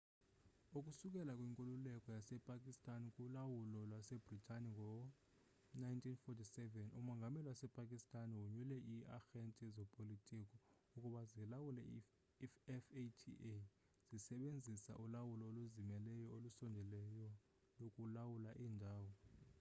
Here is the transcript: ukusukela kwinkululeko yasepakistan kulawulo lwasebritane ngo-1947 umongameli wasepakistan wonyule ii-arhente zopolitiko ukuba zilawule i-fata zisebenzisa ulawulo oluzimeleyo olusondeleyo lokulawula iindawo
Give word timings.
ukusukela 0.77 1.31
kwinkululeko 1.37 2.07
yasepakistan 2.17 3.01
kulawulo 3.15 3.79
lwasebritane 3.89 4.69
ngo-1947 4.75 6.57
umongameli 6.99 7.47
wasepakistan 7.51 8.27
wonyule 8.39 8.77
ii-arhente 8.93 9.65
zopolitiko 9.75 10.55
ukuba 10.95 11.21
zilawule 11.31 11.83
i-fata 11.99 13.01
zisebenzisa 14.09 14.93
ulawulo 15.03 15.43
oluzimeleyo 15.49 16.25
olusondeleyo 16.37 17.29
lokulawula 17.81 18.51
iindawo 18.63 19.09